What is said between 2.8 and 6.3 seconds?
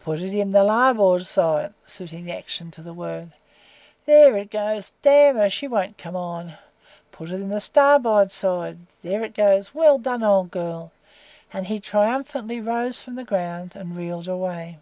the word), "there it goes damn her, she won't come